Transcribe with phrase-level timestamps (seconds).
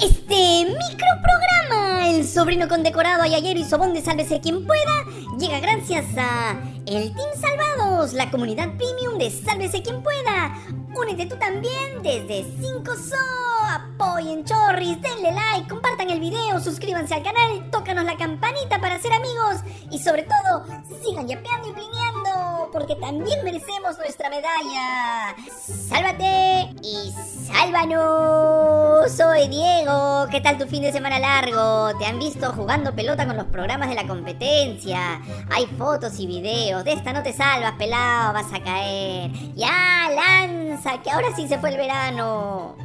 [0.00, 5.04] Este microprograma, el sobrino condecorado Ayayero y Sobón de Sálvese quien pueda,
[5.38, 10.56] llega gracias a el Team Salvados, la comunidad premium de Sálvese quien pueda.
[10.94, 13.57] Únete tú también desde 5 So.
[13.70, 19.12] Apoyen Chorris, denle like, compartan el video, suscríbanse al canal, tócanos la campanita para ser
[19.12, 19.56] amigos
[19.90, 20.64] y sobre todo
[21.02, 25.36] sigan yapeando y piñando porque también merecemos nuestra medalla.
[25.50, 27.12] ¡Sálvate y
[27.46, 29.12] sálvanos!
[29.12, 31.94] Soy Diego, ¿qué tal tu fin de semana largo?
[31.98, 35.20] ¿Te han visto jugando pelota con los programas de la competencia?
[35.50, 39.30] Hay fotos y videos, de esta no te salvas, pelado, vas a caer.
[39.54, 42.76] Ya, lanza, que ahora sí se fue el verano.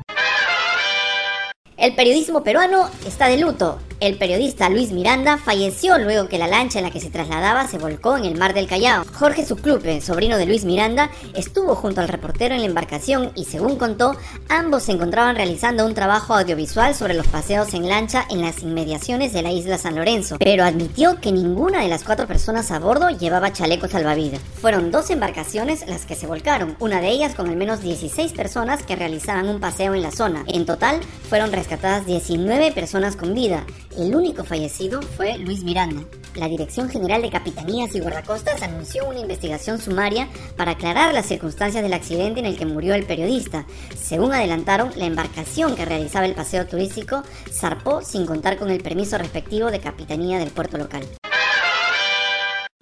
[1.84, 3.78] El periodismo peruano está de luto.
[4.04, 7.78] El periodista Luis Miranda falleció luego que la lancha en la que se trasladaba se
[7.78, 9.06] volcó en el mar del Callao.
[9.14, 13.78] Jorge Suclupe, sobrino de Luis Miranda, estuvo junto al reportero en la embarcación y según
[13.78, 14.18] contó,
[14.50, 19.32] ambos se encontraban realizando un trabajo audiovisual sobre los paseos en lancha en las inmediaciones
[19.32, 23.08] de la isla San Lorenzo, pero admitió que ninguna de las cuatro personas a bordo
[23.10, 24.42] llevaba chaleco salvavidas.
[24.60, 28.84] Fueron dos embarcaciones las que se volcaron, una de ellas con al menos 16 personas
[28.84, 30.44] que realizaban un paseo en la zona.
[30.48, 31.00] En total,
[31.30, 33.64] fueron rescatadas 19 personas con vida.
[33.98, 36.02] El único fallecido fue Luis Miranda.
[36.34, 41.84] La Dirección General de Capitanías y Guardacostas anunció una investigación sumaria para aclarar las circunstancias
[41.84, 43.68] del accidente en el que murió el periodista.
[43.96, 47.22] Según adelantaron, la embarcación que realizaba el paseo turístico
[47.52, 51.04] zarpó sin contar con el permiso respectivo de Capitanía del puerto local.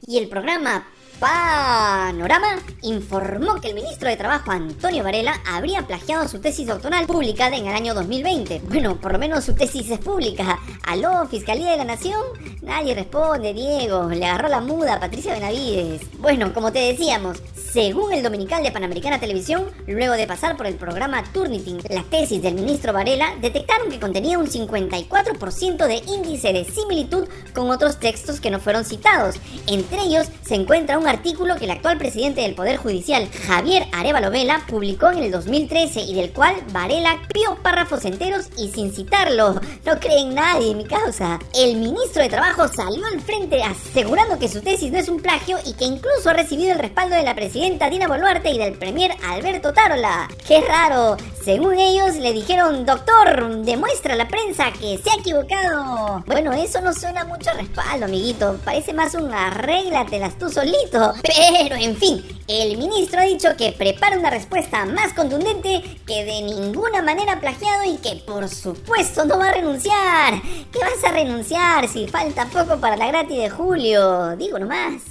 [0.08, 0.88] Y el programa
[1.20, 7.56] Panorama informó que el ministro de Trabajo Antonio Varela habría plagiado su tesis doctoral publicada
[7.56, 8.62] en el año 2020.
[8.70, 10.59] Bueno, por lo menos su tesis es pública.
[10.84, 12.22] ¿Aló, Fiscalía de la Nación?
[12.62, 14.09] Nadie responde, Diego.
[14.09, 16.02] Le agarró la muda a Patricia Benavides.
[16.17, 20.76] Bueno, como te decíamos, según el Dominical de Panamericana Televisión, luego de pasar por el
[20.76, 26.66] programa Turnitin, la tesis del ministro Varela detectaron que contenía un 54% de índice de
[26.66, 29.36] similitud con otros textos que no fueron citados.
[29.67, 34.32] Entre ellos se encuentra un artículo que el actual presidente del Poder Judicial, Javier Arevalo
[34.32, 39.60] Vela, publicó en el 2013 y del cual Varela pidió párrafos enteros y sin citarlo.
[39.86, 41.40] No creen nadie, mi causa.
[41.56, 45.58] El ministro de Trabajo salió al frente asegurando que su tesis no es un plagio
[45.66, 49.11] y que incluso ha recibido el respaldo de la presidenta Dina Boluarte y del premier
[49.28, 50.28] Alberto Tarola.
[50.48, 51.17] ¡Qué raro!
[51.44, 56.23] Según ellos le dijeron, doctor, demuestra a la prensa que se ha equivocado.
[56.28, 58.60] Bueno, eso no suena mucho respaldo, amiguito.
[58.64, 60.91] Parece más un arréglatelas tú solito.
[60.92, 66.42] Pero, en fin, el ministro ha dicho que prepara una respuesta más contundente que de
[66.42, 70.42] ninguna manera plagiado y que por supuesto no va a renunciar.
[70.72, 74.36] ¿Qué vas a renunciar si falta poco para la gratis de julio?
[74.36, 75.02] Digo nomás.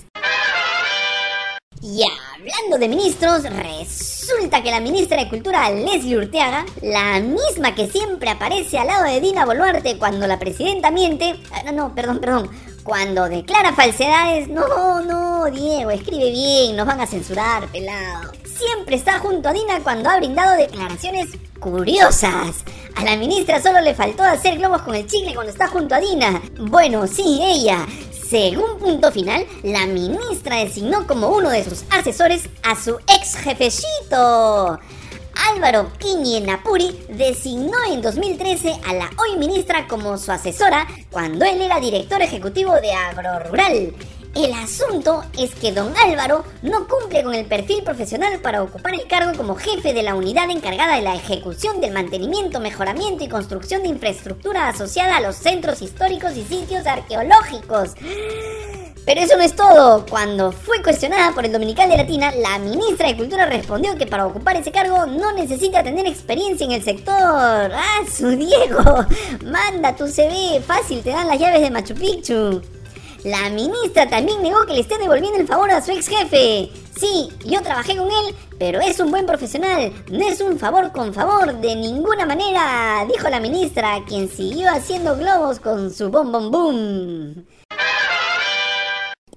[1.83, 2.03] Y
[2.37, 8.29] hablando de ministros, resulta que la ministra de Cultura, Leslie Urteaga, la misma que siempre
[8.29, 12.51] aparece al lado de Dina Boluarte cuando la presidenta miente, ah, no, no, perdón, perdón,
[12.83, 18.33] cuando declara falsedades, no, no, Diego, escribe bien, nos van a censurar, pelado.
[18.45, 22.65] Siempre está junto a Dina cuando ha brindado declaraciones curiosas.
[22.97, 26.01] A la ministra solo le faltó hacer globos con el chicle cuando está junto a
[26.01, 26.43] Dina.
[26.59, 27.87] Bueno, sí, ella.
[28.29, 34.79] Según punto final, la ministra designó como uno de sus asesores a su ex jefecito.
[35.35, 35.91] Álvaro
[36.47, 42.23] Napuri designó en 2013 a la hoy ministra como su asesora cuando él era director
[42.23, 43.95] ejecutivo de Agrorural.
[44.35, 49.09] El asunto es que don Álvaro no cumple con el perfil profesional para ocupar el
[49.09, 53.83] cargo como jefe de la unidad encargada de la ejecución del mantenimiento, mejoramiento y construcción
[53.83, 57.95] de infraestructura asociada a los centros históricos y sitios arqueológicos.
[59.11, 60.07] Pero eso no es todo.
[60.09, 64.25] Cuando fue cuestionada por el Dominical de Latina, la ministra de Cultura respondió que para
[64.25, 67.13] ocupar ese cargo no necesita tener experiencia en el sector.
[67.19, 69.05] ¡Ah, su Diego!
[69.45, 72.63] Manda tu CV, fácil, te dan las llaves de Machu Picchu.
[73.25, 76.71] La ministra también negó que le esté devolviendo el favor a su ex jefe.
[76.97, 79.93] Sí, yo trabajé con él, pero es un buen profesional.
[80.09, 85.17] No es un favor con favor, de ninguna manera, dijo la ministra, quien siguió haciendo
[85.17, 87.47] globos con su bom bom boom.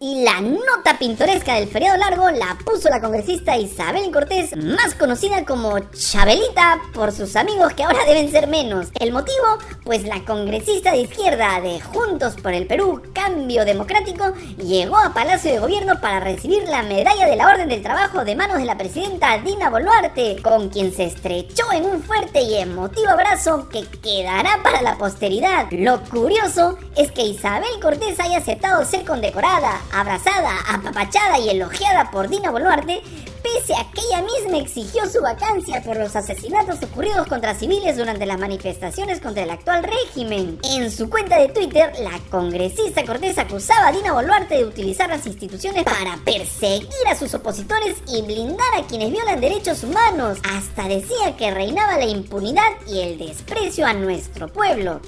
[0.06, 5.46] Y la nota pintoresca del feriado largo la puso la congresista Isabel Cortés, más conocida
[5.46, 8.88] como Chabelita por sus amigos que ahora deben ser menos.
[9.00, 14.98] El motivo, pues la congresista de izquierda de Juntos por el Perú, Cambio Democrático, llegó
[14.98, 18.58] a Palacio de Gobierno para recibir la medalla de la Orden del Trabajo de manos
[18.58, 23.70] de la presidenta Dina Boluarte, con quien se estrechó en un fuerte y emotivo abrazo
[23.70, 25.68] que quedará para la posteridad.
[25.72, 32.28] Lo curioso es que Isabel Cortés haya aceptado ser condecorada abrazada, apapachada y elogiada por
[32.28, 33.02] Dina Boluarte,
[33.44, 38.26] pese a que ella misma exigió su vacancia por los asesinatos ocurridos contra civiles durante
[38.26, 40.60] las manifestaciones contra el actual régimen.
[40.64, 45.26] En su cuenta de Twitter, la congresista Cortés acusaba a Dina Boluarte de utilizar las
[45.28, 50.40] instituciones para perseguir a sus opositores y blindar a quienes violan derechos humanos.
[50.56, 55.02] Hasta decía que reinaba la impunidad y el desprecio a nuestro pueblo.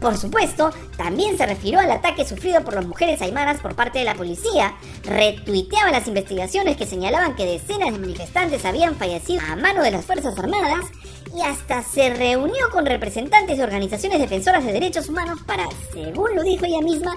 [0.00, 4.04] Por supuesto, también se refirió al ataque sufrido por las mujeres aymaras por parte de
[4.04, 9.82] la policía, retuiteaba las investigaciones que señalaban que decenas de manifestantes habían fallecido a mano
[9.82, 10.86] de las Fuerzas Armadas
[11.36, 16.42] y hasta se reunió con representantes de organizaciones defensoras de derechos humanos para, según lo
[16.42, 17.14] dijo ella misma,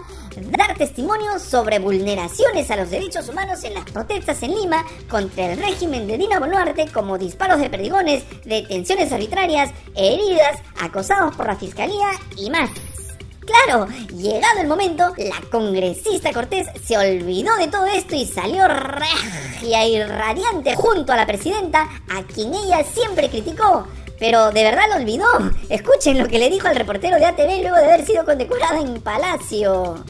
[0.50, 5.60] dar testimonio sobre vulneraciones a los derechos humanos en las protestas en Lima contra el
[5.60, 12.10] régimen de Dina Boluarte como disparos de perdigones, detenciones arbitrarias, heridas, acosados por la fiscalía
[12.38, 12.71] y más.
[13.46, 19.86] Claro, llegado el momento, la congresista Cortés se olvidó de todo esto y salió regia
[19.86, 23.88] y radiante junto a la presidenta, a quien ella siempre criticó.
[24.20, 25.26] Pero de verdad lo olvidó.
[25.70, 29.02] Escuchen lo que le dijo al reportero de ATV luego de haber sido condecorada en
[29.02, 30.06] Palacio.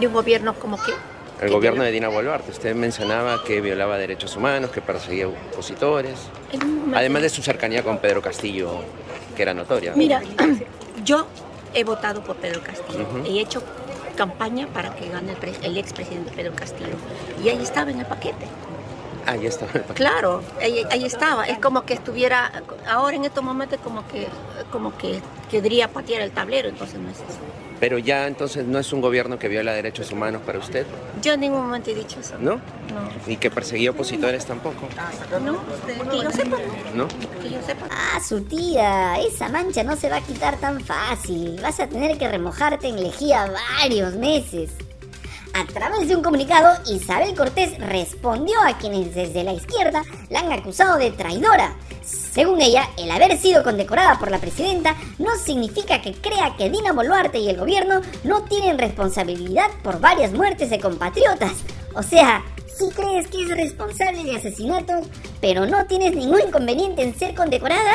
[0.00, 0.92] De un gobierno como que...
[1.40, 2.50] El gobierno de Dina Boluarte.
[2.50, 6.18] Usted mencionaba que violaba derechos humanos, que perseguía opositores.
[6.92, 8.82] Además de su cercanía con Pedro Castillo,
[9.36, 9.92] que era notoria.
[9.94, 10.20] Mira,
[11.04, 11.26] yo
[11.74, 13.06] he votado por Pedro Castillo.
[13.24, 13.62] He hecho
[14.16, 16.96] campaña para que gane el, el expresidente Pedro Castillo.
[17.42, 18.46] Y ahí estaba en el paquete.
[19.26, 19.72] Ahí estaba.
[19.94, 21.44] Claro, ahí, ahí, estaba.
[21.44, 22.50] Es como que estuviera,
[22.88, 24.28] ahora en estos momentos como que,
[24.70, 25.20] como que
[25.50, 27.38] querría patear el tablero, entonces no es eso.
[27.80, 30.86] Pero ya entonces no es un gobierno que viola derechos humanos para usted.
[31.22, 32.36] Yo en ningún momento he dicho eso.
[32.38, 32.56] ¿No?
[32.56, 32.60] No.
[33.26, 34.86] ¿Y que perseguía opositores tampoco?
[35.42, 35.58] No,
[36.10, 36.58] que yo sepa.
[36.94, 37.08] ¿No?
[37.42, 37.86] Que yo sepa.
[37.90, 41.58] Ah, su tía, esa mancha no se va a quitar tan fácil.
[41.62, 43.50] Vas a tener que remojarte en lejía
[43.80, 44.70] varios meses.
[45.54, 50.52] A través de un comunicado, Isabel Cortés respondió a quienes desde la izquierda la han
[50.52, 51.74] acusado de traidora.
[52.32, 56.92] Según ella, el haber sido condecorada por la presidenta no significa que crea que Dina
[56.92, 61.52] Boluarte y el gobierno no tienen responsabilidad por varias muertes de compatriotas.
[61.94, 65.06] O sea, si crees que es responsable de asesinatos,
[65.40, 67.92] pero no tienes ningún inconveniente en ser condecorada,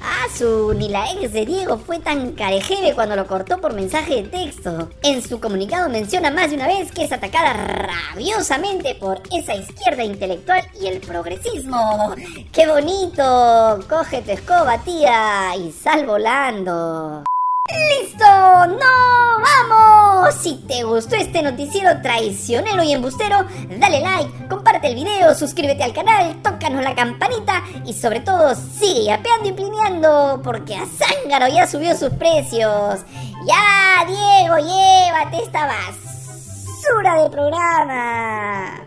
[0.00, 4.22] Ah, su ni la ex de Diego fue tan carejeve cuando lo cortó por mensaje
[4.22, 4.90] de texto.
[5.02, 10.04] En su comunicado menciona más de una vez que es atacada rabiosamente por esa izquierda
[10.04, 12.14] intelectual y el progresismo.
[12.52, 13.80] ¡Qué bonito!
[13.88, 17.24] Coge tu escoba, tía, y sal volando.
[17.68, 18.24] ¡Listo!
[18.24, 19.15] ¡No!
[20.40, 23.46] Si te gustó este noticiero traicionero y embustero,
[23.78, 29.04] dale like, comparte el video, suscríbete al canal, tócanos la campanita y sobre todo sigue
[29.04, 33.00] yapeando y plineando porque a Zángaro ya subió sus precios.
[33.46, 38.85] ¡Ya, Diego, llévate esta basura de programa!